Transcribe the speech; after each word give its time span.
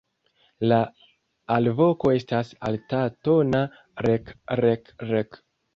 La 0.71 0.79
alvoko 1.57 2.15
estas 2.15 2.51
altatona 2.71 3.65
"rek-rek-rek". 4.11 5.45